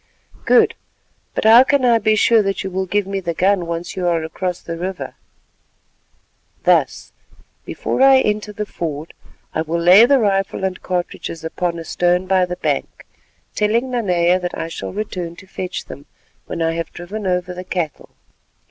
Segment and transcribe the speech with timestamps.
[0.45, 0.73] "Good,
[1.35, 4.07] but how can I be sure that you will give me the gun once you
[4.07, 5.13] are across the river?"
[6.63, 7.13] "Thus:
[7.65, 9.13] before I enter the ford
[9.53, 13.05] I will lay the rifle and cartridges upon a stone by the bank,
[13.53, 16.07] telling Nanea that I shall return to fetch them
[16.47, 18.09] when I have driven over the cattle."